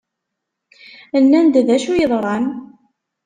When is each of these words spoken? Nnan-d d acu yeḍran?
Nnan-d 1.23 1.55
d 1.67 1.69
acu 1.75 1.93
yeḍran? 1.95 2.45